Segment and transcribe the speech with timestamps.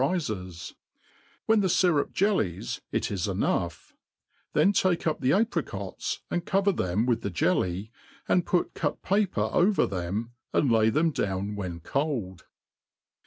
[0.01, 0.73] rifes^
[1.45, 3.93] When the fyrup jellies, it is enough;
[4.53, 7.91] then take up the apri * cots, and cover them with the jelly,
[8.27, 12.45] aad |)ut cut paper over i^hem^ and lay them down when cold.